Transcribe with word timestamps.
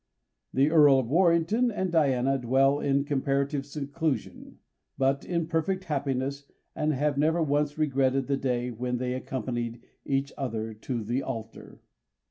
The 0.51 0.71
Earl 0.71 0.97
of 0.97 1.09
Warrington 1.11 1.69
and 1.69 1.91
Diana 1.91 2.39
dwell 2.39 2.79
in 2.79 3.03
comparative 3.03 3.67
seclusion, 3.67 4.57
but 4.97 5.23
in 5.23 5.45
perfect 5.45 5.83
happiness, 5.83 6.47
and 6.75 6.91
have 6.91 7.19
never 7.19 7.43
once 7.43 7.77
regretted 7.77 8.25
the 8.25 8.35
day 8.35 8.71
when 8.71 8.97
they 8.97 9.13
accompanied 9.13 9.79
each 10.03 10.33
other 10.39 10.73
to 10.73 11.03
the 11.03 11.21
altar. 11.21 11.81